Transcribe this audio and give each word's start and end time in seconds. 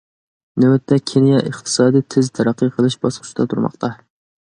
نۆۋەتتە، 0.63 0.97
كېنىيە 1.11 1.43
ئىقتىسادىي 1.51 2.07
تېز 2.17 2.35
تەرەققىي 2.41 2.75
قىلىش 2.79 2.99
باسقۇچىدا 3.07 3.51
تۇرماقتا. 3.53 3.97